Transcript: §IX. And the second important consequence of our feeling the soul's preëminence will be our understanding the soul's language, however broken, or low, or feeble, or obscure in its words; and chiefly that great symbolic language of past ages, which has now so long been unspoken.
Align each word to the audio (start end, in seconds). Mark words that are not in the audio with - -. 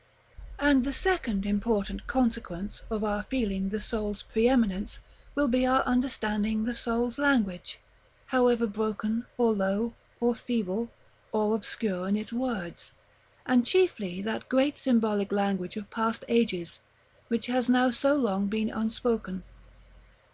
§IX. 0.02 0.48
And 0.64 0.84
the 0.84 0.94
second 0.94 1.44
important 1.44 2.06
consequence 2.06 2.82
of 2.88 3.04
our 3.04 3.22
feeling 3.24 3.68
the 3.68 3.78
soul's 3.78 4.22
preëminence 4.22 4.98
will 5.34 5.46
be 5.46 5.66
our 5.66 5.82
understanding 5.82 6.64
the 6.64 6.72
soul's 6.74 7.18
language, 7.18 7.78
however 8.28 8.66
broken, 8.66 9.26
or 9.36 9.52
low, 9.52 9.92
or 10.18 10.34
feeble, 10.34 10.90
or 11.32 11.54
obscure 11.54 12.08
in 12.08 12.16
its 12.16 12.32
words; 12.32 12.92
and 13.44 13.66
chiefly 13.66 14.22
that 14.22 14.48
great 14.48 14.78
symbolic 14.78 15.30
language 15.30 15.76
of 15.76 15.90
past 15.90 16.24
ages, 16.28 16.80
which 17.28 17.44
has 17.48 17.68
now 17.68 17.90
so 17.90 18.14
long 18.14 18.46
been 18.46 18.70
unspoken. 18.70 19.42